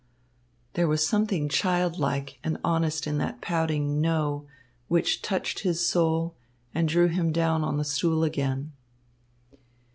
There 0.73 0.87
was 0.87 1.05
something 1.05 1.47
childlike 1.47 2.39
and 2.43 2.57
honest 2.63 3.05
in 3.05 3.19
that 3.19 3.39
pouting 3.39 4.01
"no" 4.01 4.47
which 4.87 5.21
touched 5.21 5.59
his 5.59 5.85
soul 5.85 6.33
and 6.73 6.87
drew 6.89 7.07
him 7.09 7.31
down 7.31 7.63
on 7.63 7.77
the 7.77 7.85
stool 7.85 8.23
again. 8.23 8.71